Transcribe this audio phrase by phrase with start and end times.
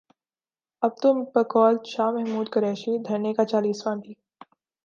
[0.83, 4.13] اب تو بقول شاہ محمود قریشی، دھرنے کا چالیسواں بھی